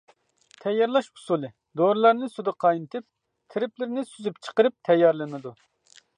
تەييارلاش 0.61 1.09
ئۇسۇلى: 1.17 1.51
دورىلارنى 1.81 2.31
سۇدا 2.37 2.55
قاينىتىپ، 2.65 3.07
تىرىپلىرىنى 3.57 4.09
سۈزۈپ 4.15 4.43
چىقىرىپ 4.49 4.79
تەييارلىنىدۇ. 4.91 5.55